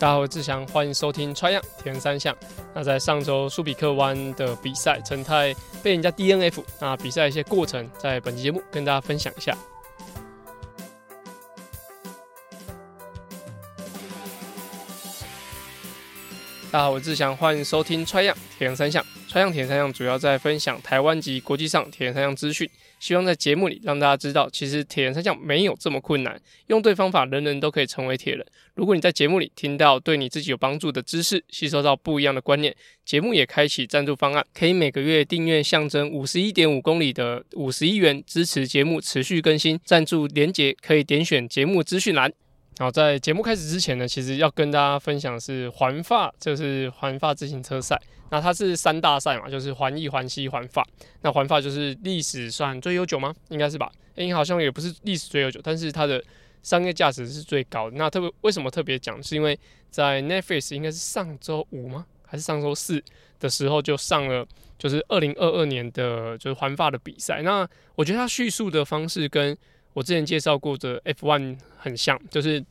[0.00, 2.34] 大家好，我是志祥，欢迎收听《穿样铁人三项》。
[2.72, 9.54] 那在上周苏比克湾的比赛，陈泰被人家 DNF，那比赛一些过程，在本期节目跟大家分享一下。
[16.72, 19.04] 大家好，我是志祥，欢迎收听《穿样铁人三项》。
[19.30, 22.68] 《穿样铁人三项》主要在分享台湾及国际上铁人三项资讯。
[22.98, 26.36] 希望在节目里让大家知道，其实铁人三项没有这么困难，
[26.66, 28.44] 用对方法，人人都可以成为铁人。
[28.74, 39.78] 如果你在节目里听到对你自己有帮助的知识，吸收到不一样的观念，节目也开启赞助方案，可以每个月订阅象征五十一点五公里的五十一元，支持节目持续更新。
[39.84, 42.49] 赞助连结可以点选节目资讯栏。
[42.80, 48.00] 好，在节目开始之前呢，其实要跟大家分享是环法，就是环法自行车赛。
[48.30, 50.82] 那它是三大赛嘛，就是环意、环西、环法。
[51.20, 53.34] 那环法就是历史算最悠久吗？
[53.50, 53.92] 应该是吧。
[54.14, 56.24] 诶好像也不是历史最悠久，但是它的
[56.62, 57.98] 商业价值是最高的。
[57.98, 59.22] 那特别为什么特别讲？
[59.22, 59.58] 是因为
[59.90, 62.06] 在 Netflix 应该是上周五吗？
[62.24, 63.04] 还是上周四
[63.38, 64.46] 的时候就上了，
[64.78, 67.42] 就是二零二二年的就是环法的比赛。
[67.42, 69.54] 那我觉得它叙述的方式跟
[69.92, 72.64] 我之前介绍过的 F1 很像，就是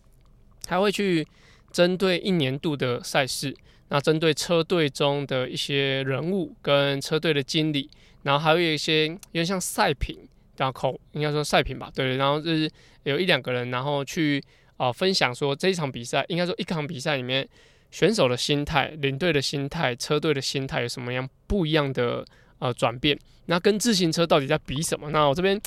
[0.64, 1.28] 它会去
[1.72, 3.56] 针对一年度的赛事。
[3.92, 7.90] 那针对车队中的一些人物跟车队的经理，
[8.22, 10.16] 然后还有一些有点像赛评，
[10.58, 12.70] 然后应该说赛评吧，对，然后就是
[13.02, 14.40] 有一两个人，然后去
[14.78, 17.50] 啊、分享说这一场比赛，应该说一场比赛里面
[17.90, 22.24] 选手的心态、领队的心态、车队的心态有什么样不一样的
[22.60, 23.18] 呃转变？
[23.48, 25.10] 那跟自行车到底在比什么？
[25.10, 25.60] 那我这边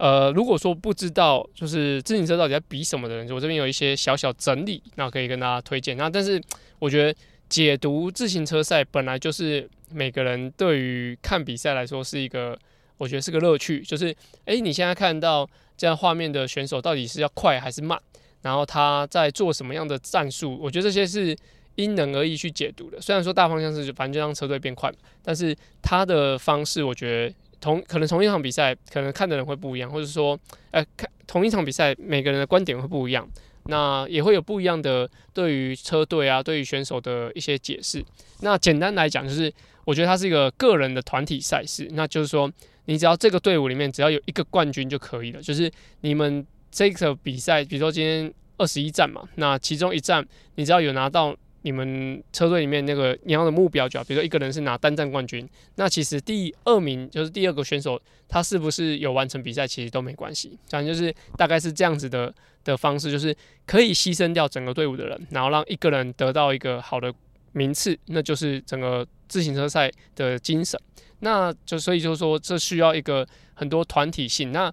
[0.00, 5.96] 呃如果说不知道就是自行车到底在比什么的人，我这边有一些小小整理，那可以跟大家推荐。
[5.96, 6.42] 那但是
[6.78, 7.14] 我觉得。
[7.50, 12.56] 解读自行车赛本来就是每个人对于看比赛来说是一个，
[12.96, 13.80] 我觉得是个乐趣。
[13.80, 15.44] 就是，诶，你现在看到
[15.76, 18.00] 这样画面的选手到底是要快还是慢？
[18.42, 20.56] 然后他在做什么样的战术？
[20.62, 21.36] 我觉得这些是
[21.74, 23.00] 因人而异去解读的。
[23.00, 24.88] 虽然说大方向是反正就让车队变快，
[25.20, 25.52] 但是
[25.82, 30.38] 他的方式，我觉得同可能同一场比赛，可能看的人会不一样，或者说，
[30.70, 33.28] 呃，看同一场比赛，每个人的观点会不一样。
[33.64, 38.02] 那也会有不一样的对于车队啊，对于选手的一些解释。
[38.40, 39.52] 那简单来讲，就是
[39.84, 41.86] 我觉得它是一个个人的团体赛事。
[41.92, 42.50] 那就是说，
[42.86, 45.42] 你只要这个队伍里面只要有一个冠军就可以了。
[45.42, 45.70] 就是
[46.00, 51.36] 你们这个比赛，比如说今天二十一站嘛，那其中一站你只要有拿到。
[51.62, 60.58] 你们车队里面那个你要的目标就好，比如说一个人是拿单站冠军，那其实第二名就是第二个选手，他是不是有完成比赛，其实都没关系。
[60.70, 62.32] 反正就是大概是这样子的
[62.64, 67.12] 的方式，就是可以牺牲掉整个队伍的人，然后让一个人得到一个好的
[67.52, 70.80] 名次，那就是整个自行车赛的精神。
[71.18, 74.50] 那就所以就是说，这需要一个很多团体性。
[74.52, 74.72] 那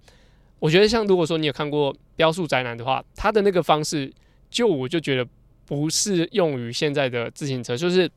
[0.60, 4.10] 我觉得像如果说你有看过《飙速宅男》的话，他的那个方式，
[4.50, 5.28] 就我就觉得。
[5.68, 8.10] 不适用于现在的自行车，就是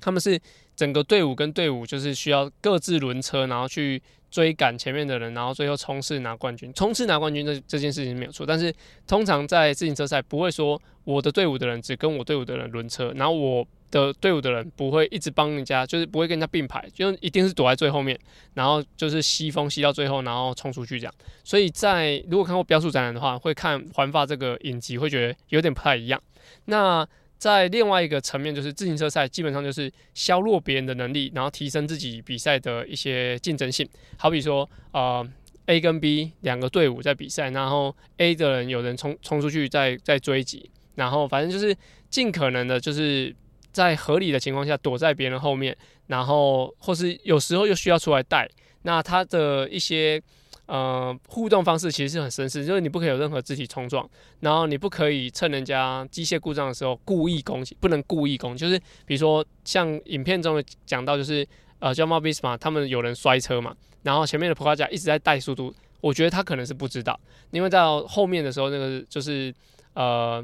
[0.00, 0.38] 他们是
[0.76, 4.00] 整个队伍跟队伍，就是需要各自轮车，然后去
[4.30, 6.72] 追赶前面的人，然后最后冲刺拿冠军。
[6.74, 8.72] 冲刺拿冠军这这件事情没有错，但是
[9.06, 18.18] 通常在自行车赛不会说我的队伍的人只跟我队伍的人轮车，然后我的队伍的人不会一直帮人家，就是不会跟人家并排，就一定是躲在最后面，
[18.54, 21.14] 然后就是吸风吸到最后，然后冲出去这样。
[21.44, 26.20] 所以在如果看过《标速展览》的话，会看环法这个影集，会觉得有点不太一样。
[26.66, 27.06] 那
[27.36, 33.86] 在另外一个层面，就是自行车赛基本上就是削弱别人的能力，然后提升自己比赛的一些竞争性。
[34.16, 35.26] 好比说，呃
[35.66, 41.76] ，A 跟 B 两个队伍在比赛，然后 A 的人有人冲冲出去再再追击，然后反正就是
[42.08, 43.34] 尽可能的，就是
[43.72, 45.76] 在合理的情况下躲在别人后面，
[46.06, 48.48] 然后或是有时候又需要出来带。
[48.82, 50.22] 那他的一些。
[50.66, 54.08] 呃，互动方式其实是很绅士，就是你不可以有任何肢体冲撞，
[54.40, 58.60] 然后你不可以趁人家机械故障的时候故意攻击，不能故意攻击。
[58.64, 61.46] 就是比如说像影片中讲到，就是
[61.80, 67.20] 呃，Jumbo Visma 他们有人摔车嘛，然后前面的普卡加一直在带速度，我觉得他可能是不知道，
[67.50, 69.54] 因为到后面的时候，那个就是
[69.92, 70.42] 呃，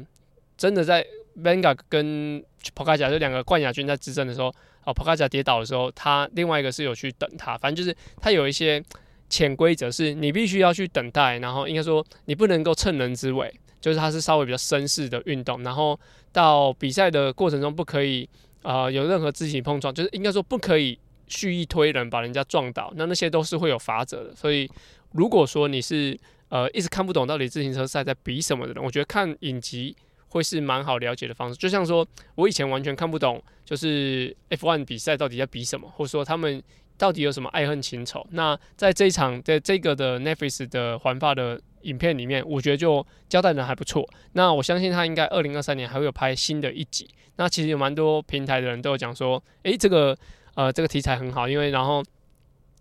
[0.55, 1.03] 真的在
[1.39, 2.43] Venga 跟
[2.75, 4.53] 普卡加这两个冠亚军在之争的时候，
[4.83, 8.83] 啊，普卡加跌倒的时候，他另外一个是有去等他，反正就是他有一些。
[9.31, 13.49] 潜规则是你必须要去等待，然后应该说你不能够趁人之危，
[13.79, 15.97] 就是它是稍微比较绅士的运动，然后
[16.33, 18.27] 到比赛的过程中不可以
[18.61, 24.35] 呃有任何肢体碰撞，就是应该说不可以蓄意推人把人家撞倒，那那些都是会有罚则的。
[24.35, 24.69] 所以
[25.13, 26.19] 如果说你是
[26.49, 29.95] 呃一直看不懂到底自行车赛在比什么的人，我觉得看影集
[30.27, 31.55] 会是蛮好了解的方式。
[31.55, 32.05] 就像说
[32.35, 36.61] 我以前完全看不懂，就是 F1 比赛到底在比什么，或者说他们。
[37.01, 38.23] 到底有什么爱恨情仇？
[38.29, 44.07] 那在这一场，在这个的 Netflix 的环法的影片里面，我觉得就交代的还不错。
[44.33, 47.09] 那我相信他应该二零二三年还会有拍新的一集。
[47.37, 50.15] 那其实有蛮多平台的人都有讲说，诶，这个
[50.53, 52.03] 呃这个题材很好，因为然后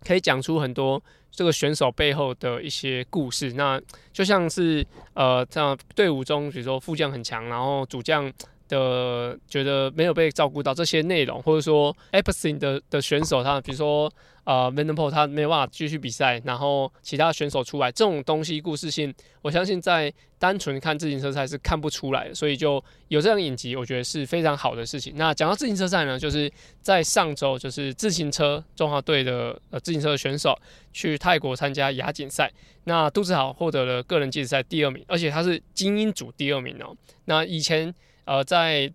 [0.07, 3.55] 可以讲出很多这个选手背后的一些故事。
[3.55, 3.81] 那
[4.13, 8.31] 就像是呃这样队伍中，比如说副将很强，然后主将。
[8.71, 14.11] 的觉得没有被照顾到这些内容，或者说 e p s t i n 的的选手他，比如说
[14.45, 19.13] 呃 Vanderpool 他没有办法继续比赛，然后其他选手出来，这种东西故事性，
[19.43, 25.13] 我相信在单纯看自行车赛是看不出来的，所以就有这样影集，我觉得是非常好的事情。
[25.17, 26.51] 那讲到自行车赛呢，就是
[26.81, 30.59] 在上周，就是自行车中华队的呃自行车选手
[30.93, 32.51] 去泰国参加亚锦赛，
[32.85, 36.97] 那杜志豪获得了个人计时赛第二名，而且他是精英组第二名哦。
[37.25, 37.93] 那以前。
[38.31, 38.89] 呃，在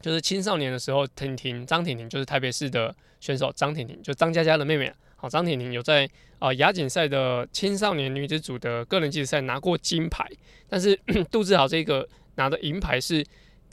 [0.00, 4.92] 就是青少年的时候，婷婷张婷婷就是台北市的选手，张婷婷就张嘉佳的妹妹。
[5.14, 6.10] 好，张婷婷有在
[6.40, 10.28] 啊亚锦赛的青少年女子组的个人计时赛拿过金牌，
[10.68, 10.98] 但是
[11.30, 13.24] 杜志豪这个拿的银牌是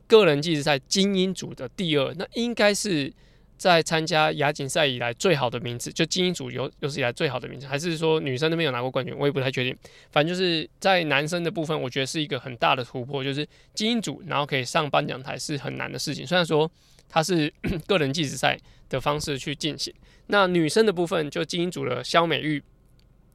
[0.06, 3.12] 个人计时赛精英组的第二，那应该是。
[3.64, 9.16] 在参加亚锦赛以来最好的名次，就精英组有有史以来最好的名次，还是说女生那边有拿过冠军？
[9.18, 9.74] 我也不太确定。
[10.12, 16.28] 反正就是在男生的部分，我觉得是一个很大的突破，就是精英组然后可以上颁奖台是很难的事情。
[16.28, 16.70] 虽然说
[17.08, 17.50] 它是
[17.88, 19.94] 个人计时赛的方式去进行，
[20.28, 22.62] 那女生的部分就精英组的肖美玉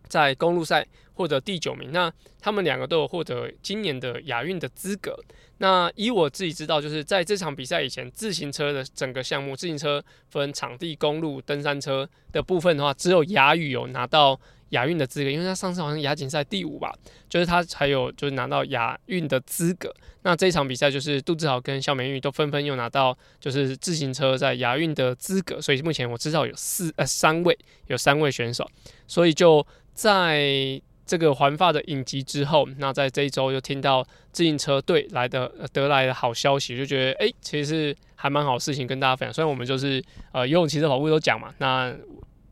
[0.09, 0.87] 在公路赛
[1.19, 2.11] 获得第九名，那
[2.41, 5.19] 他们两个都有获得今年的亚运的资格。
[5.57, 10.01] 那以我自己知道，就是在这场比赛以前，自行车的整个项目，自行车
[10.31, 14.39] 分场地、公路、登山车的部分的话，只有雅语有拿到
[14.69, 16.95] 亚运的资格，因为他上次好像亚锦赛第五吧，
[17.29, 19.93] 就是他才有就是拿到亚运的资格。
[20.23, 28.71] 那这一场比赛就是杜志豪跟肖美玉都纷纷又拿到就是自行车在亚运的资格，所以目前我知道有四呃三位有三位选手，
[29.09, 30.81] 所以就在。
[31.09, 39.33] 这个环发的影集之后，那在这一周又听到自行车队来的得来的好消息，就觉得哎，其实还蛮好事情跟大家分享。
[39.33, 41.97] 虽然我们就是呃游泳、骑车、跑步都讲嘛，那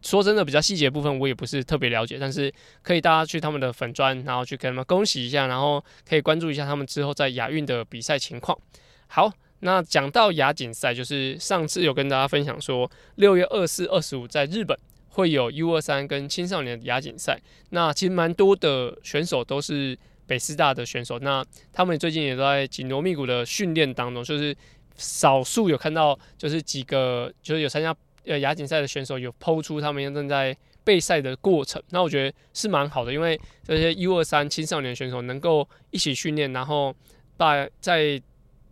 [0.00, 2.50] 说真的比较细节部分我也不是特别了解，但是
[2.82, 8.58] 可以大家去他们的粉专，然后去跟他们恭喜一下，然后可以关注一下他们之后在亚运的比赛情况。
[9.06, 9.30] 好，
[9.60, 14.78] 那讲到亚锦赛，就是上次有跟大家分享说，六月二四、二十五在日本。
[15.16, 17.40] 会有 U 二三跟青少年的亚锦赛，
[17.70, 21.42] 那其实蛮多的选手都是北师大的选手，那
[21.72, 24.54] 他们最近也在紧锣密鼓的训练当中，就是
[24.94, 27.96] 少数有看到，就是几个就是有参加
[28.26, 30.54] 呃亚锦赛的选手有抛出他们正在
[30.84, 36.94] 备赛的过程，那我觉得是蛮好的，因为这些 U 二三青少年选手能够一起训练，然后
[37.38, 38.20] 把在。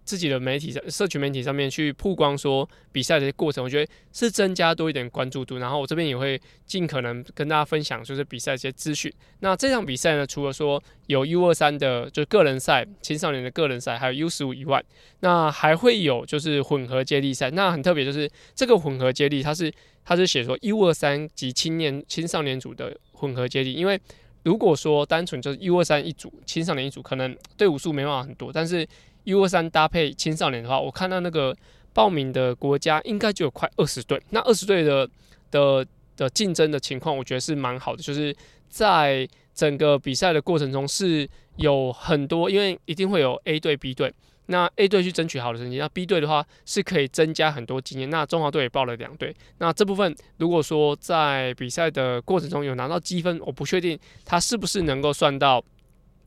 [0.04, 5.56] 自己的媒体上、社群媒体上面去曝光说比赛的过程，我觉得是增加多一点关注度。
[5.58, 9.12] 然后我这边也会尽可能跟大家分享，就是比赛一些资讯。
[9.40, 14.82] 那这场比赛呢，除了说有 U 二三的就是个人赛、青少年的个人赛，还有 U 十五以外，
[15.20, 17.50] 那还会有就是混合接力赛。
[17.50, 19.72] 那很特别，就是这个混合接力，它是
[20.04, 23.72] 它是写说 U 二三及青年青少年组的混合接力。
[23.72, 23.98] 因为
[24.42, 28.86] 如果说单纯就是 U 二三一组、青少年一组，可能队伍数没办法很多，但是
[29.24, 31.56] U 二三搭配青少年的话，我看到那个
[31.92, 34.22] 报名的国家应该就有快二十队。
[34.30, 35.08] 那二十队的
[35.50, 35.86] 的
[36.16, 38.02] 的竞争的情况，我觉得是蛮好的。
[38.02, 38.34] 就是
[38.68, 44.12] 在整个比赛的过程中是有很多，因为一定会有 A 队、B 队。
[44.46, 48.10] 那 A 队去争取好的成绩，那 B 队的话是可以增加很多经验。
[48.10, 49.34] 那中华队也报了两队。
[49.58, 55.64] 那这部分如果说在比赛的过程中有拿到积分，我不确定他是不是能够算到，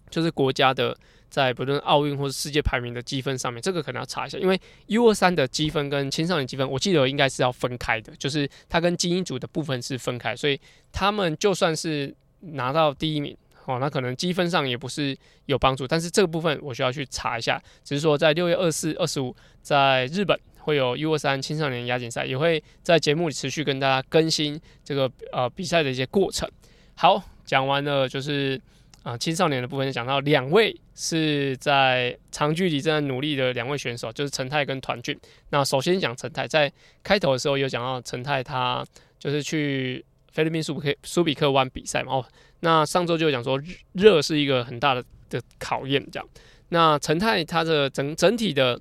[0.09, 0.97] 就是国家的。
[1.29, 10.59] 在不论奥运或者世界排名的积分上面，这个可能要查一下，因为 U 二三的积分跟青少年积分，我记得应该是要分开的，就是它跟精英组的部分是分开，所以
[10.91, 17.61] 他们就算是拿到第一名哦，那可能积分上也不是有帮助，但是这个部分我需要去查一下。
[17.83, 26.49] 只是说在六月二四、二十五，在日本会有 U 二三青少年亚锦赛，也会在节目里持续跟大家更新这个呃比赛的一些过程。
[26.95, 28.59] 好，讲完了就是。
[29.07, 35.17] 啊，青少年的部分讲到两位是在长距离正在努力的两位选手，就是陈泰跟团俊。
[35.49, 36.69] 那首先讲陈泰，在
[37.01, 38.85] 开头的时候有讲到陈泰，他
[39.17, 42.17] 就是去菲律宾苏比克苏比克湾比赛嘛。
[42.17, 42.25] 哦，
[42.59, 43.57] 那上周就讲说
[43.93, 46.29] 热是一个很大的的考验，这样。
[46.67, 48.77] 那陈泰他的整整体的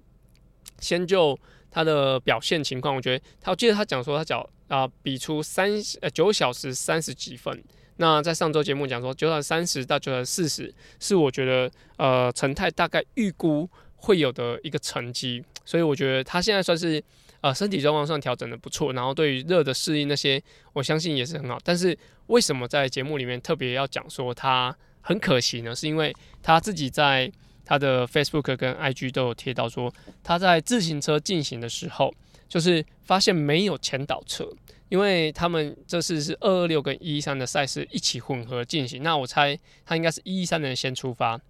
[0.80, 1.38] 先就
[1.70, 7.62] 他的表现情况，我觉得他我记得他讲说他脚啊比出三呃九小时三十几分。
[7.96, 17.02] 那在上周节目讲说九小时三十到九小时四十是我觉得呃陈泰大概预估会有的一个成绩，所以我觉得他现在算是
[17.40, 20.40] 呃身体状况上调整的不错，然后对于热的适应那些
[20.72, 21.58] 我相信也是很好。
[21.64, 27.30] 但是为什么在节目里面特别要讲说他很可惜呢，是因为他自己在
[27.64, 32.14] 他的 Facebook 跟 IG 都有贴到说，他在自行车进行的时候，
[32.48, 34.48] 就是发现没有前导车，
[34.88, 41.40] 因为他们这次是二二六跟一一三的赛事一起混合进行，那我猜他应该是一一三的人先出发。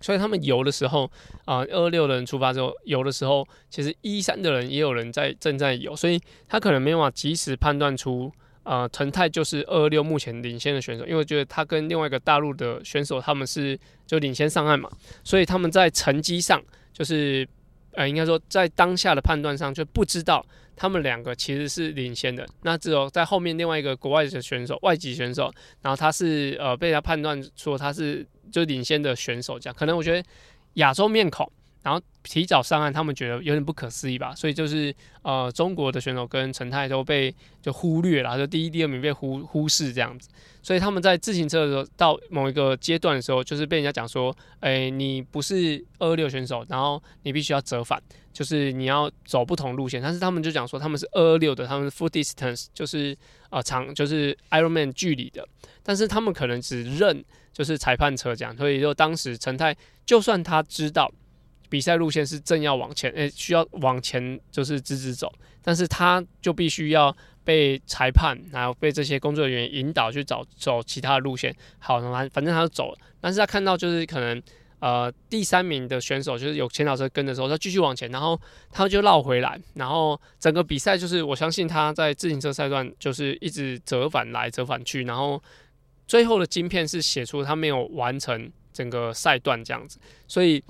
[0.00, 1.10] 所以他们游的时候，
[1.46, 8.30] 啊、二，二六的人出发之后游的时候，其实一一三的人也有人在正在游，所以他可能没有办法及时判断出，
[8.64, 14.90] 呃，陈泰就是二六目前领先的选手，因为觉得他跟另外一个大陆的选手他们是就领先上岸嘛，
[15.22, 17.48] 所以他们在成绩上就是，
[17.94, 20.44] 呃，应该说在当下的判断上就不知道
[20.76, 28.26] 他们两个其实是领先的，那只有在后面另外一个国外的选手，外籍选手，然后他是呃被他判断说他是。
[28.52, 30.28] 就领先的选手这样，可能我觉得
[30.74, 31.50] 亚洲面孔，
[31.84, 34.34] 然后提早上岸，他们觉得有点不可思议吧。
[34.34, 40.30] 所以就是呃，中国的选手跟陈泰都被就忽略了，就第一、第二名被忽忽视这样子。
[40.62, 50.00] 所以他们在自行车的时候，到某一个阶段的时候，就是被人家讲说，哎、你不是二二六选手，然后你必须要折返，就是你要走不同路线。
[50.00, 53.14] 但是他们就讲说，他们是二二六的，他们是 full distance，就是
[53.50, 55.46] 呃长，就是 Ironman 距离的。
[55.82, 57.22] 但是他们可能只认。
[57.54, 61.08] 就是裁判车这样，所以就当时陈泰，就算他知道
[61.74, 65.28] 比赛路线是正要往前，诶、需要往前就是直直走，
[65.60, 67.12] 但是他就必须要
[67.42, 71.52] 被裁判，然后被这些工作人员引导去找走其他的路线。
[71.80, 74.40] 好，反反正他就走了，但是他看到就是可能
[74.78, 78.40] 呃第三名的选手就是有前导车跟的时候，他继续往前，然后
[78.70, 85.42] 他就绕回来，然后整个比赛就是我相信他在自行车赛段就是一直折返来折返去，然后。
[86.06, 90.62] 最后的晶片是写出他没有完成整个赛段这样子，所以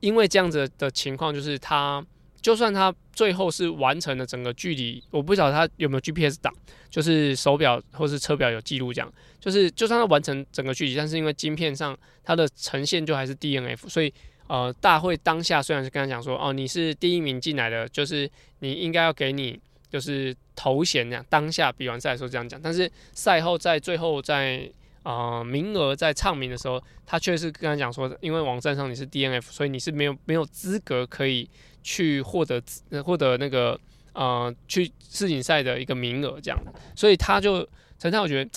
[0.00, 2.04] 因为这样子的情况，就是他
[2.42, 6.52] 就算他最后是完成了整个距离，我不晓得他有没有 GPS 档，
[6.90, 14.12] 就是手表或是车表有记录这样，就是就算他完成整个距离，但是因为晶片上它的呈现就还是 DNF，所以
[14.46, 19.60] 呃大会当下虽然是跟他讲说哦，你是第一名进来的，就是你应该要给你。
[19.90, 24.70] 就是头衔这样，当下比完赛的时候这样讲，但是赛后在最后在
[25.02, 31.48] 呃名额在唱名的时候，他却是跟他讲说，因为网站上你是 DNF，所以你是没有没有资格可以
[31.82, 32.62] 去获得
[33.04, 33.78] 获得那个
[34.12, 36.58] 呃去世锦赛的一个名额这样，
[36.94, 37.66] 所以他就
[37.98, 38.50] 陈泰，我觉得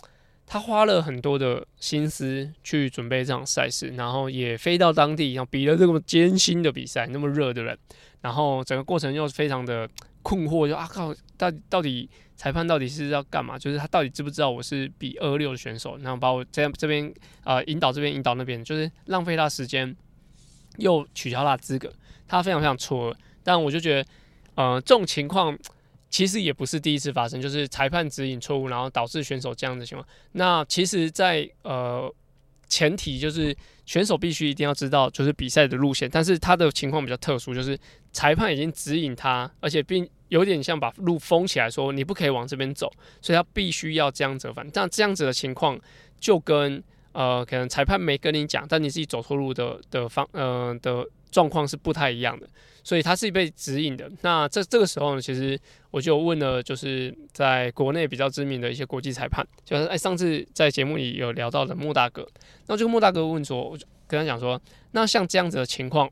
[0.46, 7.78] 他花了很多的心思去准备这场赛事，然后也飞到当地，然后比了这么艰辛的比赛，那么热的人，
[8.22, 9.90] 然后整个过程又是非常的。
[10.24, 13.60] 困惑就啊靠，到底到底裁判到底是要干嘛？
[13.60, 15.98] 就是他到底知不知道我是比二六的选手？
[15.98, 17.14] 然后把我这样这边
[17.44, 19.96] 啊、引导这边引导那边，就是浪费他时间，
[20.78, 21.94] 又取消他资格，
[22.28, 23.18] 他非常非常错愕。
[23.44, 24.10] 但我就觉得，
[24.56, 25.58] 呃，这种情况
[26.10, 30.08] 其实也不是第一次发生，就是裁判指引错误，然后导致选手这样的情况。
[30.32, 32.10] 那其实，在呃
[32.74, 37.78] 前提就是选手必须一定要知道就是比赛的路线，但是他的情况比较特殊，就是。
[38.16, 42.88] 裁判已经指引他，而且并有点像把路封起来，说你不可以往这边走，
[43.20, 44.64] 所以他必须要这样折返。
[44.72, 45.80] 但这样子的情况，
[46.20, 52.48] 就跟呃，可能裁判没跟你讲，但你自己走错路的的方呃的状况是不太一样的，
[52.84, 54.12] 所以他是被指引的。
[54.22, 55.60] 那这这个时候呢，其实
[55.90, 62.28] 我就问了，就是在国内比较知名的一些国际裁判，就是哎，上次在节目里有聊到的莫大哥，
[62.68, 64.62] 那这个莫大哥问说，我就跟他讲说，
[64.92, 66.10] 那像这样子的情况，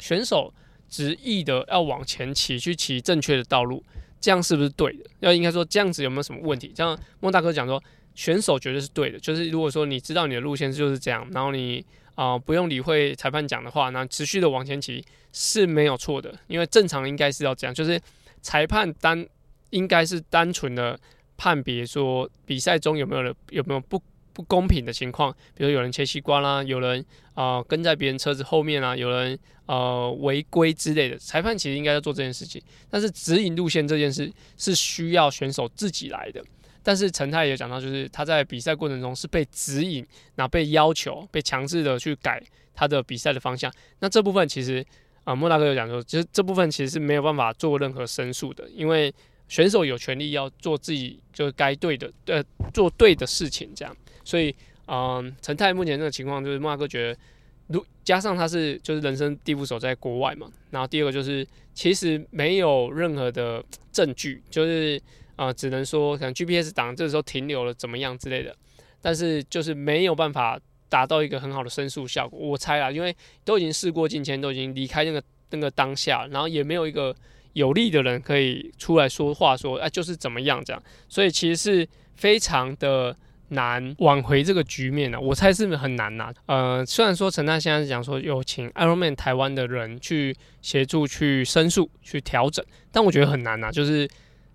[0.00, 0.52] 选手。
[0.90, 3.84] 执意的要往前骑，去骑正确的道路，
[4.18, 5.04] 这样是不是对的？
[5.20, 6.72] 要应该说这样子有没有什么问题？
[6.74, 7.78] 这样莫大哥讲说，
[8.18, 11.84] 选手绝对是对的，就是如果说你知道你的路线就是这样，然后你
[12.16, 18.00] 啊、不用理会裁判讲的话，那持续的往前骑是没有错的，因为正常应该是要这样，就是
[18.42, 19.24] 裁判单
[19.70, 20.98] 应该是单纯的
[21.36, 24.02] 判别说比赛中有没有人有没有不。
[24.34, 32.62] 不公平的情况，比如有人切西瓜啦，有人啊、跟在别人车子后面啊，有人呃违规之类的，裁判其实应该要做这件事情。
[32.88, 36.40] 但是指引路线这件事是需要选手自己来的。
[36.88, 40.02] 但是陈泰也讲到，就是他在比赛过程中是被指引，
[40.36, 42.42] 然后被要求、被强制的去改
[42.72, 43.70] 他的比赛的方向。
[43.98, 44.82] 那这部分其实
[45.24, 49.14] 啊、莫大哥有讲说，其实这部分其实是没有办法做任何申诉的，因为
[49.48, 52.42] 选手有权利要做自己就是该对的，呃，
[52.72, 53.94] 做对的事情这样。
[54.24, 54.54] 所以，
[54.86, 57.18] 嗯，陈泰目前这个情况就是莫大哥觉得，
[57.66, 64.98] 如加上他是就是人生地不熟，在国外嘛，然后第二个就是其实没有任何的 证据，就是
[65.38, 68.54] 啊、只能说可能 GPS 档这个时候停留了怎么样之类的，
[69.00, 72.38] 但是就是没有办法达到一个很好的申诉效果。
[72.38, 77.14] 我猜啊，因为都已经事过境迁，都已经离开那个那个当下，然后也没有一个
[77.52, 83.16] 有利的人可以出来说话说，啊、哎就是怎么样这样，所以其实是非常的。
[83.50, 85.18] 难挽回这个局面呢？
[85.18, 86.30] 我猜是很难呐。
[86.44, 93.72] 呃，虽然说陈大现在是讲说有请 Ironman 台湾的人去协助去申诉去调整，但我觉得很难呐。
[93.72, 94.06] 就是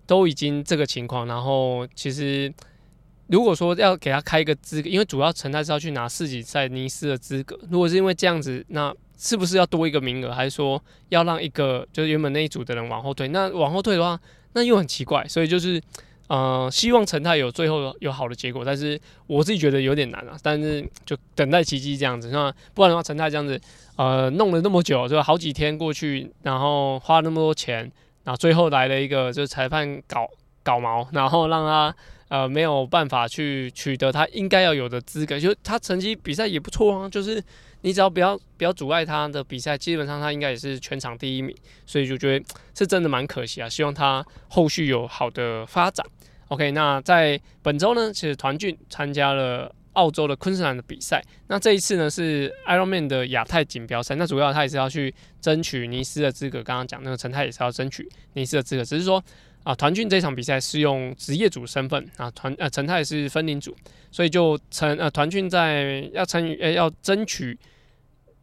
[0.06, 2.52] 都已经这个情况，然后其实
[3.28, 13.28] 如果说要给他开一个资格，因为主要陈太是要去拿世锦赛尼斯的资格，如果是因为这样子，那是不是要多一个名额，还是说要让一个就是原本那一组的人往后退？
[13.28, 14.20] 那往后退的话，
[14.52, 15.80] 那又很奇怪，所以就是。
[16.26, 20.34] 呃，希望陈太有最后有好的结果，但是我自己觉得有点难啊。
[20.42, 23.60] 但是就等待奇迹这样子，那不然的话，陈太这样子，
[23.96, 27.92] 呃，弄了那么久，就好几天过去，然后花那么多钱，
[28.24, 30.26] 然后最后来了一个就是裁判搞
[30.62, 31.94] 搞毛，然后让他
[32.28, 35.38] 呃没有办法去取得他应该要有的资格。
[35.38, 37.42] 就他成绩比赛也不错啊，就是。
[37.84, 41.54] 你只要不要不要阻碍他的比赛，基本上他应该也是全场第一名，
[41.84, 42.42] 所以就觉得
[42.74, 43.68] 是真的蛮可惜啊。
[43.68, 46.06] 希望他后续有好的发展。
[46.48, 51.20] OK，那在本周呢，其实团俊参加了澳洲的昆士兰的比赛。
[51.48, 56.62] 那这一次呢是 Ironman 的亚太锦标赛，那主要他也是要去争取尼斯的资格。
[56.62, 59.20] 刚刚讲那个陈泰也是要争取尼斯的资格，只是说
[59.64, 63.74] 啊，团俊这场比赛是用职业组身份啊，团呃陈泰是分龄组，
[64.10, 67.58] 所以就陈呃团俊在要参与呃要争取。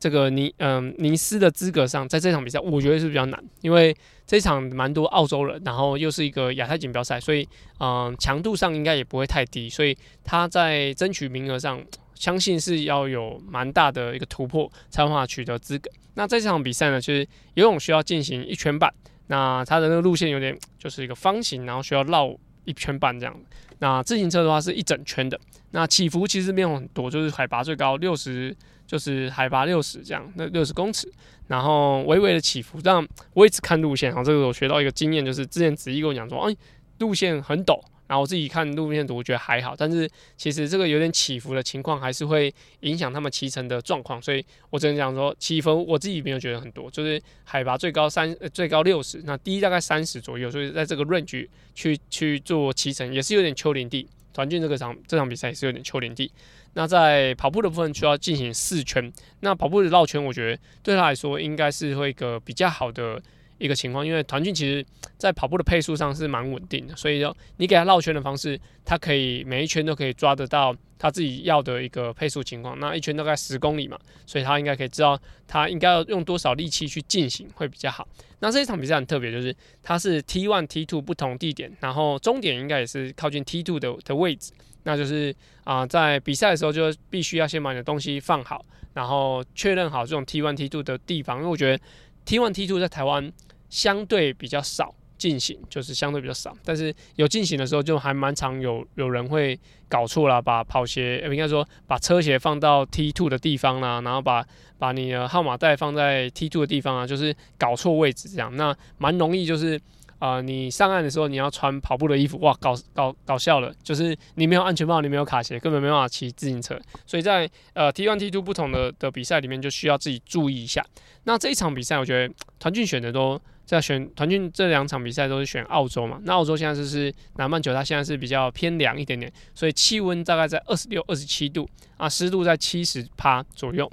[0.01, 7.47] 这个尼嗯尼斯的资格上，在这场比赛我觉得是比较难，因为这场蛮多澳洲人，然后又是一个亚太锦标赛，所以
[7.79, 11.79] 嗯强度上应该也不会太低，所以他在争取名额上，
[12.15, 15.91] 相信是要有蛮大的一个突破，才有办法取得资格。
[16.15, 17.21] 那在这场比赛呢，就是
[17.53, 18.91] 游泳需要进行一圈半，
[19.27, 23.39] 那它的那个路线有点就是一个方形，然后需要绕一圈半这样。
[23.77, 25.39] 那自行车的话是一整圈的，
[25.69, 28.57] 那起伏其实没有很多，就是海拔最高六十。
[28.91, 31.09] 就是海拔六十这样，那六十公尺，
[31.47, 32.81] 然后微微的起伏。
[32.81, 36.53] 这样我一直看路线，然后，这个我学到一个经验，就是之前子毅跟我讲说，哎，
[36.99, 44.21] 路线很陡，然后我自己看路线图，我觉得还好，但是其实这个有点起伏的情况，还是会影响他们骑乘的状况。
[44.21, 54.05] 所以我只能讲说，起伏我自己没有觉得很多，就是海拔最高三，最高六十，那低大概三十左右，所以在这个 range 去去做骑乘，也是有点丘陵地。
[54.33, 56.31] 团畯这个场这场比赛也是有点丘陵地。
[56.73, 63.21] 那在跑步的部分需要进行四圈，那跑步的绕圈，我觉得对他来说应该是会一个比较好的
[63.57, 64.85] 一个情况，因为团俊其实
[65.17, 72.79] 在跑步的配速上是蛮稳定的，所以说你给他绕圈的方式，他可以每一圈都可以抓得到他自己要的一个配速情况。
[72.79, 78.07] 那一圈大概十公里嘛，所以他应该可以知道他应该要用多少力气去进行会比较好。
[78.39, 84.51] 那这一场比赛很特别，就是它是 T1、T2 不同地点，然后终点应该也是靠近 T2 的的位置。
[84.83, 91.83] 那就是啊、在比赛的时候就必须要先把你的东西放好，然后确认好这种 T1、T2 的地方，因为我觉得
[92.25, 93.31] T1、T2 在台湾
[93.69, 104.43] 相对比较少进行，就是相对比较少，但是有进行的时候就还蛮常有有人会搞错了，把跑鞋应该说把车鞋放到 T two 的地方啦，然后把
[104.79, 109.79] 把你的号码带放在 T two 的地方啊，就是搞错位置这样，那蛮容易就是。
[110.21, 116.79] 啊、你上岸的时候你要穿跑步的衣服，哇，搞搞搞笑了，就是你没有安全帽，你没有卡鞋，根本没办法骑自行车。
[117.07, 120.85] 所以在呃 T1、T2 不同的的比赛里面，就需要自己注意一下。
[121.23, 126.19] 那这一场比赛，我觉得团俊选的都在选团俊这两场比赛都是选澳洲嘛。
[126.23, 133.91] 那澳洲现在就是南半球，它现在是比较偏凉一点点，所以气温大概在二十六、二十七度啊，湿度在七十趴左右。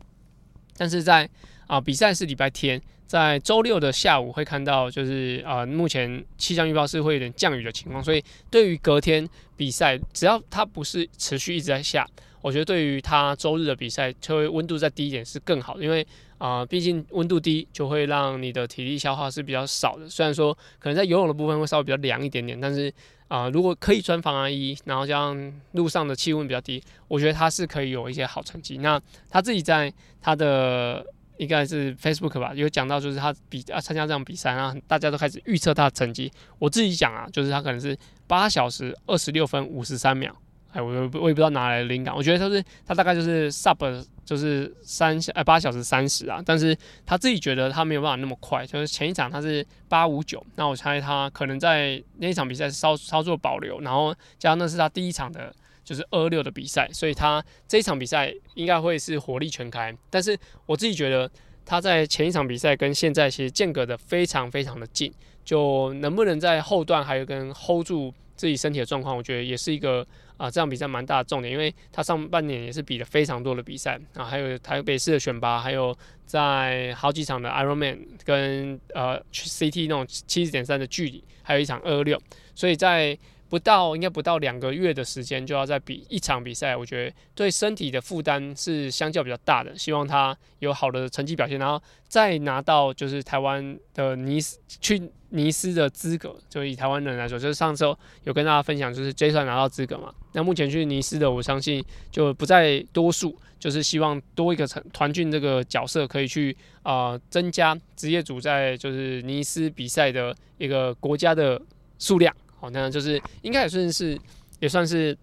[0.76, 1.28] 但是在
[1.68, 2.82] 啊、比赛是礼拜天。
[3.06, 9.26] 在周六的下午会看到，就是呃，目前气象预报是会有点降雨的情况，所以对于隔天
[9.56, 12.06] 比赛，只要它不是持续一直在下，
[12.42, 20.06] 我觉得对于它周日的比赛，就会温度再低一点是更好的，因为啊，毕竟温度低就会让你的体力消耗是比较少的。
[20.06, 22.92] 虽然说可能在游泳的部分会稍微比较凉一点点，但是
[23.28, 25.34] 啊，如果可以穿防寒衣，然后这样
[25.72, 28.76] 路上的气温比较低，我觉得它是可以有一些好成绩。
[28.76, 29.00] 那
[29.30, 31.06] 他自己在他的。
[31.38, 36.30] 应该是 Facebook 吧，有讲到就是他比啊参加这场比赛，然后大家都开始预测他的成绩。
[36.58, 37.96] 我自己讲啊，就是他可能是
[38.26, 40.34] 八小时二十六分五十三秒。
[40.72, 55.54] 哎，我我也不知道哪来的灵感，我觉得他是他大概就是 sub 就是三小哎八小时三十啊，但是他自己觉得他没有办法那么快，就是前一场他是八五九，那我猜他可能在那一场比赛稍稍作保留，然后加上那是他第一场的。
[55.88, 59.96] 就是二六的比赛，所以他这一场比赛应该会是火力全开。
[60.10, 61.30] 但是我自己觉得
[61.64, 65.10] 他在前一场比赛跟现在其实间隔的非常非常的近，
[65.46, 75.96] 就能不能在后段还有跟 hold 住自己身体的状况，我觉得也是一个啊、这场比赛蛮大的重点，因为他上半年也是比了非常多的比赛啊，还有台北市的选拔，还有
[76.26, 82.20] 在好几场的 Ironman 跟呃 CT 那种七十点三的距离，还有一场二六，
[82.54, 89.76] 所以在不到应该不到两个月的时间就要再比一场比赛，我觉得对身体的负担是相较比较大的。
[89.76, 96.36] 希望他有好的成绩表现，然后再拿到就是台湾的尼斯去尼斯的资格。
[96.48, 100.12] 就以台湾人来说，就是上周有跟大家分享，就是 J 算拿到资格嘛。
[100.32, 111.60] 那目前去尼斯的，我相信就不在多数，就是希望多一个成团俊这个角色可以去啊、增加职业组在就是尼斯比赛的一个国家的
[111.98, 112.34] 数量。
[112.60, 114.18] 好，那就是应该也算是
[114.58, 115.16] 也算是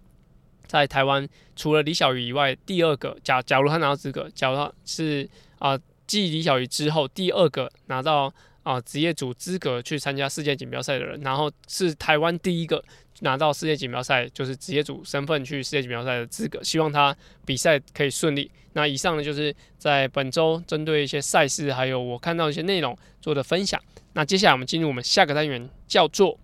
[0.68, 3.18] 在台湾除了李小鱼以外第二个。
[3.24, 12.82] 假假如他拿到资格，假如他是啊继李小鱼之后第二个拿到啊职业组资格去参加世界锦标赛的人，然后是台湾第一个
[13.20, 16.64] 拿到世界锦标赛就是职业组身份去世界锦标赛的资格。
[16.64, 18.50] 希望他比赛可以顺利。
[18.72, 23.82] 那以上呢就是在本周针对一些赛事还有我看到一些内容做的分享。
[24.14, 26.40] 那接下来我们进入我们下个单元，叫做。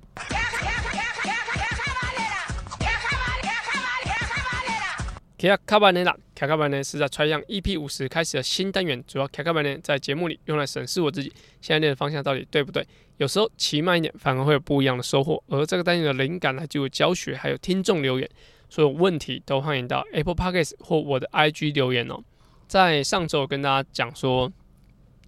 [5.50, 12.86] 卡卡班内啦，卡卡班呢是在 Try 样 EP 五十开始的新单元，主要卡卡班呢在节目里用来审视我自己现在练的方向到底对不对。
[13.18, 15.42] 有时候骑慢一点反而会有不一样的收获。
[15.48, 18.30] 而这个单元的灵感来自于教学，还有听众留言，
[18.70, 22.20] 所有问题都欢迎到 Apple Podcast 或我的 IG 留言哦。
[22.68, 24.52] 在上周跟大家讲说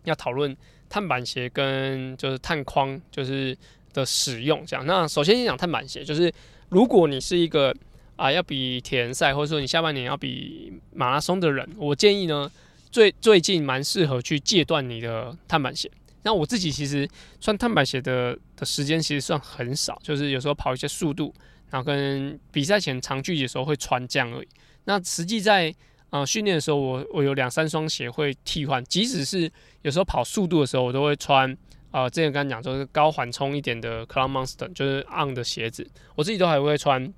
[0.03, 0.55] 要讨论
[0.89, 3.57] 碳板鞋跟就是碳框就是
[3.93, 4.85] 的使用，这样。
[4.85, 6.31] 那首先先讲碳板鞋，就是
[6.69, 7.75] 如果你是一个。
[8.15, 12.49] 啊，要比铁人赛，或者说你下半年要比马拉松的人，我建议呢，
[12.91, 15.89] 最最近蛮适合去戒断你的碳板鞋。
[16.21, 17.09] 那我自己其实
[17.41, 21.33] 穿碳板鞋的的时间其实算很少，就是有时候跑一些速度，
[21.69, 24.47] 然后跟比赛前长距离的时候会穿这样而已。
[24.85, 25.73] 那实际在
[26.11, 31.51] 啊训练的时候，我我有两三双鞋会替换，即使是有时候跑速度的时候，我都会穿
[31.91, 37.11] 啊、呃，之前刚刚讲说是高缓冲一点的 Cloud Monster，就是 On 的鞋子，我自己都还会穿。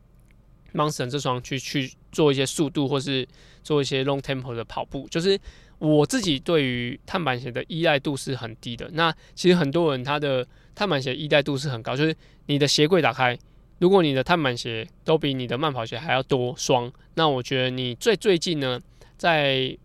[0.75, 3.27] Monster 这双去去做一些速度，或是
[3.63, 5.39] 做一些 long tempo 的跑步，就是
[5.79, 8.89] 我自己对于碳板鞋的依赖度是很低的。
[8.93, 12.15] 那其实很多人他的碳板鞋依赖度是很高，就是
[12.47, 13.37] 你的鞋柜打开，
[13.79, 18.79] 如果你的碳板鞋都比你的慢跑鞋还要多双，那我觉得你最最近呢，
[19.17, 19.77] 在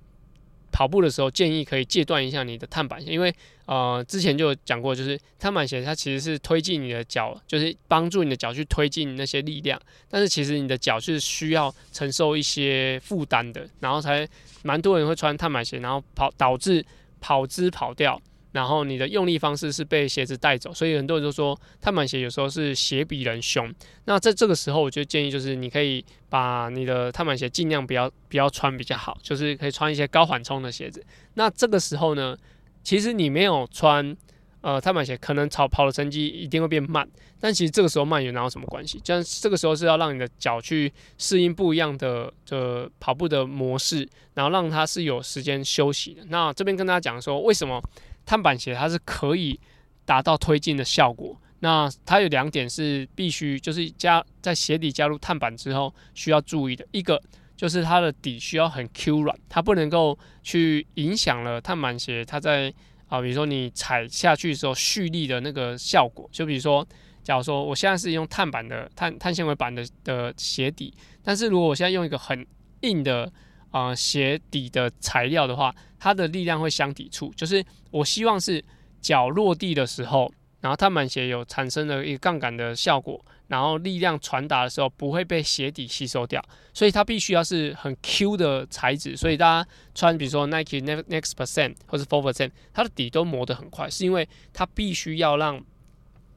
[0.72, 3.35] 跑步的时候，建议可以戒断一下你的碳板鞋，因为
[3.70, 14.28] 呃之前就有讲过，就是碳板鞋它其实是推进你的脚，就是帮助你的脚去推进那些力量，但是其实你的脚是需要承受一些负担的，然后才
[14.64, 16.85] 蛮多人会穿碳板鞋，然后跑导致
[17.20, 18.20] 跑姿跑掉。
[18.52, 23.72] 然后你的用力方式是被鞋子带走，所以很多人都说碳板鞋有时候是鞋比人凶。
[24.06, 31.00] 那在这个时候，我就建议就是你可以把你的碳板鞋尽量不要不要穿比较好，就是可以穿一些高缓冲的鞋子。
[31.35, 32.37] 那这个时候呢，
[32.82, 34.16] 其实你没有穿
[34.60, 37.08] 呃碳板鞋，可能跑跑的成绩一定会变慢。
[37.38, 39.00] 但其实这个时候慢有哪有什么关系？
[39.02, 46.22] 这样这个时候是要让你的脚去适应不一样的的跑步的模式，然后让它是有时间休息的。
[46.28, 47.82] 那这边跟大家讲说为什么？
[48.26, 49.58] 碳板鞋它是可以
[50.04, 56.86] 达到推进的效果，那它有两点是必须，就是加在鞋底加入碳板之后需要注意的。
[56.92, 57.20] 一个
[57.61, 62.73] 就是它的底需要很 Q 软，它不能够去影响了碳板鞋它在
[63.07, 66.27] 啊，比如说你踩下去的时候蓄力的那个效果。
[66.33, 66.87] 就比如说，
[67.23, 72.46] 假如说我现在是用碳板的碳碳纤维板的的鞋底，但是如果我现在用一个很
[72.81, 73.31] 硬的。
[73.73, 77.33] 啊、鞋底的材料的话，它的力量会相抵触。
[77.37, 78.61] 就是我希望是
[79.01, 80.29] 脚落地的时候，
[80.61, 86.42] 然后碳板鞋有产生了一个杠杆的效果，然后力量传达的时候不会被鞋底吸收掉。
[86.72, 89.14] 所以它必须要是很 Q 的材质。
[89.14, 95.62] 所以大家穿，比如说 Nike Next Percent 或者 Four Percent，它的底都磨得很快，是因为它必须要让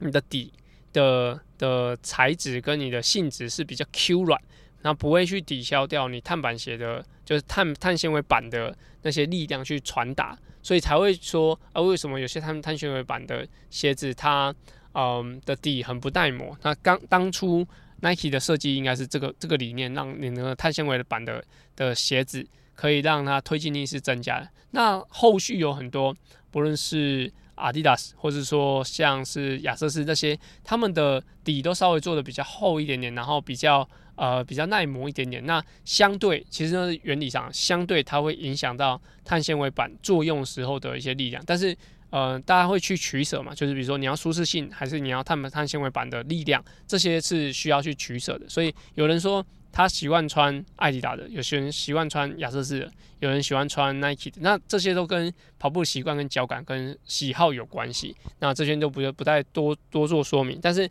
[0.00, 0.52] 你的底
[0.92, 4.38] 的的材质跟你的性质是比较 Q 软。
[4.82, 14.54] 那不会去抵消掉你碳板鞋的，就是碳碳纤维板的那些力量去传达，所以才会说啊，为什么有些碳碳纤维板的鞋子它
[14.94, 16.56] 嗯的底很不耐磨？
[16.62, 17.66] 那刚当初
[18.00, 21.44] Nike 的设计应该是这个这个理念，让你那个碳纤维的板的
[21.76, 24.48] 的鞋子可以让它推进力是增加。
[24.70, 26.16] 那后续有很多，
[26.50, 33.88] 不论是 Adidas 或者说像是亚瑟士这些，他们的底都稍微做的比较厚一点点，然后比较。
[34.16, 35.44] 呃，比较耐磨一点点。
[35.44, 41.42] 那相对，其实呢，原理上相对它会影响到碳纤维板作用时候的一些力量。
[41.44, 41.76] 但是，
[42.14, 48.48] 呃，大家会去取舍嘛，就是比如说你要舒适性，还是你要碳碳纤维板的力量，这些是需要去取舍的。
[48.48, 54.36] 所以有人说他习惯穿艾迪达的，有些人习惯穿亚瑟士的，有人喜欢穿 Nike 的。
[54.42, 58.14] 那这些都跟跑步习惯、跟脚感、跟喜好有关系。
[58.38, 60.88] 那这些都不不再多多做说明，但是。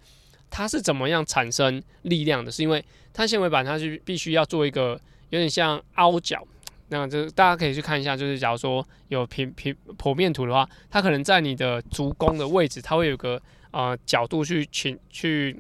[0.55, 2.51] 它是怎么样产生力量的？
[2.51, 4.89] 是因为碳纤维板它是必须要做一个
[5.31, 6.45] 有点像凹角，
[6.93, 15.58] 那这大家可以去看一下，就是假如说有平平剖面图的话，它可能在你的足弓的位置，它会有个呃角度去去去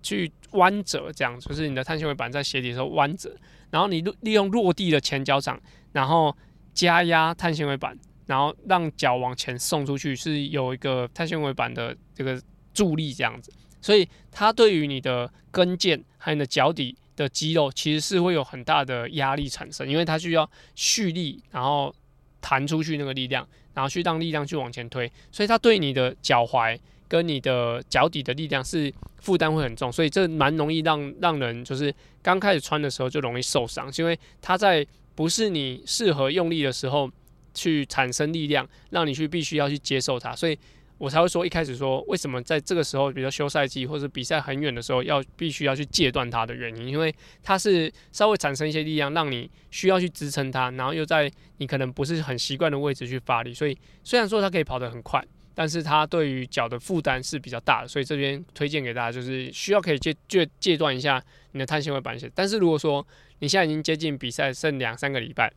[0.00, 3.34] 去弯折，这样就是你的碳纤维板在鞋底的时候弯折，
[3.70, 5.60] 然后你利用落地的前脚掌，
[5.92, 6.34] 然后
[6.72, 12.40] 加压碳纤维板，然后让脚往前送出去，是有一个碳纤维板的这个
[12.72, 21.94] 助力这样子，所以它对于你的跟腱还有你的脚底的肌肉，其实是会有很大的压力产生，因为它需要蓄力，然后
[22.40, 37.10] 弹出去那个力量，然后去让力量去往前推，所以它对你的脚踝跟你的脚底的力量是负担会很重，所以这蛮容易让让人就是刚开始穿的时候就容易受伤，因为它在不是你适合用力的时候
[37.52, 40.58] 去产生力量，让你去必须要去接受它，所以
[41.00, 63.06] 我才会说一开始说为什么在这个时候，比如说休赛季或者比赛很远的时候，要必须要去戒断它的原因，因为它是稍微产生一些力量，让你需要去支撑它，然后又在你可能不是很习惯的位置去发力，所以虽然说它可以跑得很快，但是它对于脚的负担是比较大的，所以这边推荐给大家就是需要可以戒戒戒断一下你的碳纤维板鞋，但是如果说
[63.38, 65.50] 你现在已经接近比赛剩两三个礼拜，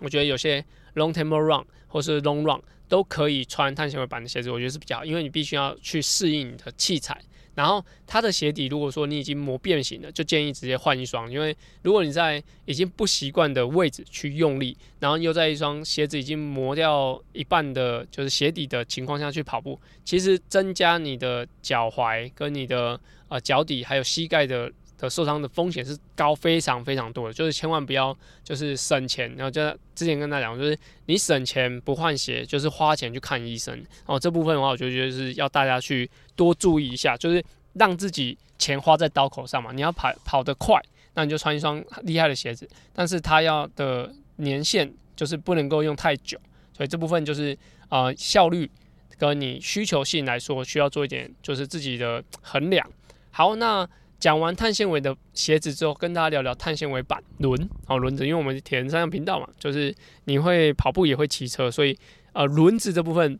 [0.00, 7.20] 我觉得有些 long tempo run 或是 long run 都可以穿碳纤维板的鞋子，我觉得是比较好，因为你必须要去适应你的器材。
[7.54, 24.70] 然后它的鞋底，如果说你已经磨变形了，就建议直接换一双，因为如果你在已经不习惯的位置去用力，然后又在一双鞋子已经磨掉一半的，就是鞋底的情况下去跑步，其实增加你的脚踝跟你的呃脚底还有膝盖的。
[24.98, 29.62] 的受伤的风险是高非常非常多的，就是千万不要就是省钱，然后就
[29.94, 33.84] 之前跟大家讲，就是你省钱不换鞋，就是花钱去看医生。
[34.06, 39.70] 哦，这部分的话，我就觉得是要大家去多注意一下，就是让自己钱花在刀口上嘛。
[39.72, 40.80] 你要跑跑得快，
[41.12, 46.38] 那你就穿一双厉害的鞋子，但是它要的年限就是不能够用太久，
[46.74, 47.56] 所以这部分就是
[47.90, 48.70] 呃效率
[49.18, 52.90] 跟你需求性来说，需要做一点就是自己的衡量。
[53.30, 53.86] 好，那。
[54.18, 61.96] 讲完碳纤维的鞋子之后，跟大家聊聊碳纤维板轮哦，轮子，因为我们铁人三项频道嘛，就是你会跑步也会骑车，所以
[62.32, 63.38] 呃轮子这部分，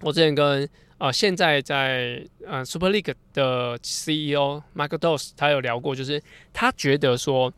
[0.00, 7.52] 我之前跟呃现在在呃 Super League 的 CEO Michael Dos 他有聊过，就是他觉得说，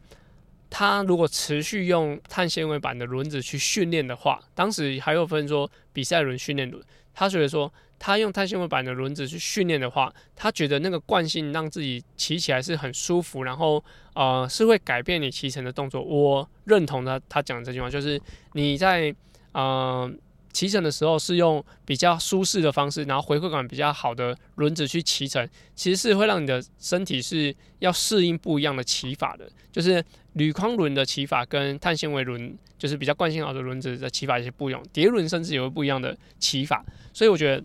[0.68, 6.82] 他如果持续用碳纤维板的轮子去训练的话，当时还有分说比赛轮、训练轮，
[7.14, 7.72] 他觉得说。
[8.02, 13.84] 他用碳纤维板的轮子去训练的话，他觉得那个惯性让自己骑起来是很舒服，然后
[14.14, 16.02] 呃是会改变你骑乘的动作。
[16.02, 18.18] 我认同他他讲的这句话，就是
[18.54, 19.14] 你在
[19.52, 20.10] 呃
[20.50, 29.46] 骑乘的时候是用比较舒适的方式，然后回馈感比较好的轮子去骑乘，其实是会让你的身体是要适应不一样的骑法的。
[29.70, 36.82] 就是铝框轮的骑法跟碳纤维轮，就是比较惯性好的轮子的骑法也是不一样，碟轮甚至有不一样的骑法，
[37.12, 37.62] 所以我觉得。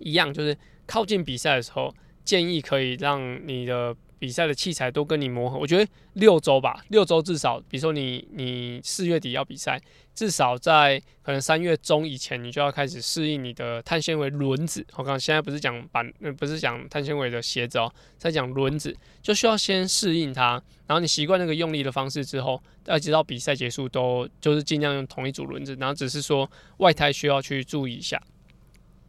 [0.00, 5.56] 一样，就是靠近比赛的时候，建议可以让你的比赛的器材都跟你磨合。
[5.56, 9.80] 我觉得六周吧，六周至少，比如说你你四月底要比赛，
[10.14, 14.84] 至少在可能三月中以前，你就要开始适应你的碳纤维轮子。
[14.96, 28.20] 我刚现在不是讲板，不是讲碳纤维的鞋子哦，在讲轮子，就需要先适应它，然后你习惯那个用力的方式之后，要直到比赛结束都就是尽量用同一组轮子，然后只是说外胎需要去注意一下。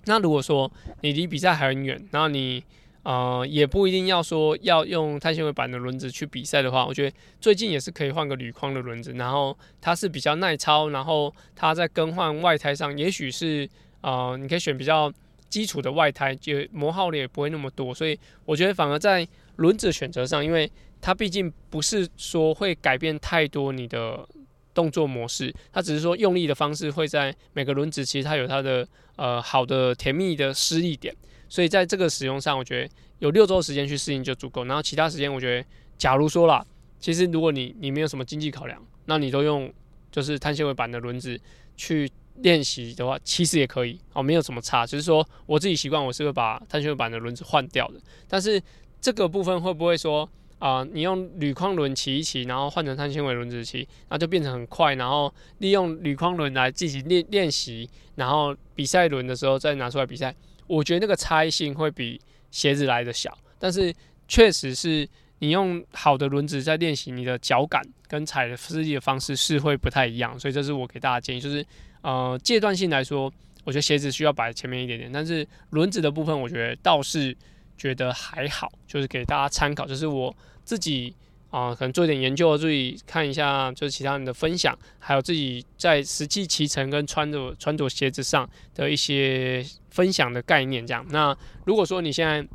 [0.05, 2.63] 那如果说你离比赛还很远，然后你
[3.03, 13.69] 呃也不一定要说要用碳纤维板的轮子去比赛的话，我觉得最近也是可以换个铝框的轮子，然后它是比较耐操，然后它在更换外胎上，也许是
[14.01, 15.11] 呃你可以选比较
[15.49, 24.27] 基础的外胎，就磨耗的也不会那么多，所以我觉得反而在轮子选择上，因为它毕竟不是说会改变太多你的。
[24.73, 31.15] 动作模式，它只是说用力的方式会在每个轮子，其实它有它的呃好的甜蜜的施力点，
[31.49, 34.63] 所以在这个使用上，我觉得有六周时间去适应就足够。
[34.65, 36.65] 然后其他时间，我觉得假如说啦，
[36.99, 39.71] 其实如果你你没有什么经济考量，那你都用
[40.11, 41.39] 就是碳纤维板的轮子
[41.75, 44.85] 去练习的话，其实也可以哦，没有什么差。
[44.85, 47.99] 只是说我自己习惯，我是会把碳纤维板的轮子换掉的。
[48.27, 48.61] 但是
[48.99, 50.29] 这个部分会不会说？
[50.61, 54.93] 啊、你用铝框轮骑一骑，然后换成碳纤维轮子骑，那就变成很快。
[54.93, 60.35] 然后利用铝框轮来进行练练习，然后比赛轮的时候再拿出来比赛。
[60.67, 62.21] 我觉得那个差异性会比
[62.51, 63.91] 鞋子来的小，但是
[64.27, 70.39] 确实是你用好的轮子在练习，你的脚感跟踩的施力的方式是会不太一样。
[70.39, 71.65] 所以这是我给大家建议，就是
[72.03, 77.35] 呃阶段性来说，我觉得鞋子需要摆前面一点点，但是轮子的部分，我觉得倒是。
[77.77, 80.31] 觉得还好，就是给大家参考，就是我
[80.63, 81.15] 自己
[81.49, 90.85] 啊、可能做一点研究，自己看一下，就是其他人的分享，还有自己在实际骑乘跟穿着穿着鞋子上的一些分享的概念。
[90.87, 92.47] 这样，那如果说你现在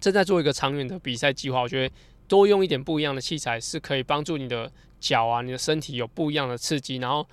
[0.00, 1.94] 正在做一个长远的比赛计划，我觉得
[2.26, 7.26] 多用一点不一样的器材是可以帮助你的脚啊，你的身体有不一样的刺激，然后。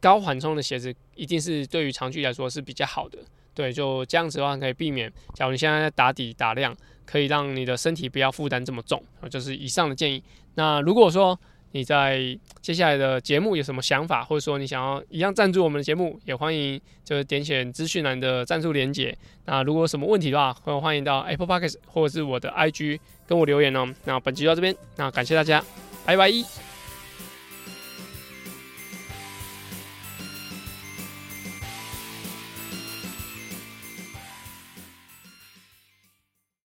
[0.00, 3.18] 高缓冲的鞋子一定是对于长距离来说是比较好的，
[3.52, 5.12] 对，就这样子的话可以避免。
[5.34, 6.72] 假如你现在在打底打量，
[7.08, 10.22] 可以让你的身体不要负担这么重，就是以上的建议。
[10.56, 11.38] 那如果说
[11.72, 19.16] 你在接下来的节目有什么想法，或者说你想要一样赞助我们的节目，也欢迎就是点选资讯栏的赞助连结。
[19.46, 23.86] 那如果有什么问题的话，欢迎到 Apple Podcast 或者是我的 IG 跟我留言哦。
[24.04, 25.64] 那本期就到这边，那感谢大家，
[26.04, 26.77] 拜拜。